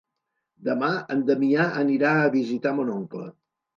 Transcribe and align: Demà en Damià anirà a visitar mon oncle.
Demà 0.69 0.87
en 1.15 1.21
Damià 1.29 1.67
anirà 1.81 2.15
a 2.23 2.33
visitar 2.39 2.73
mon 2.81 2.91
oncle. 2.99 3.29